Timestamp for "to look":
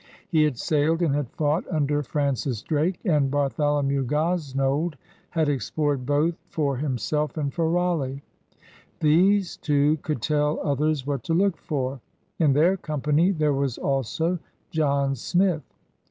11.25-11.55